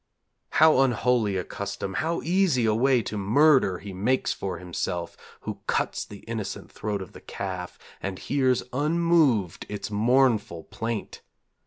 [0.53, 5.59] How unholy a custom, how easy a way to murder he makes for himself Who
[5.67, 11.21] cuts the innocent throat of the calf, and hears unmoved its mournful plaint!